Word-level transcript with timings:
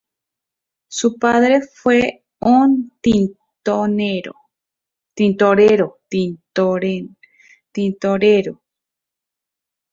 Su 0.87 1.19
padre 1.19 1.61
fue 1.61 2.23
un 2.39 2.91
tintorero. 3.01 4.33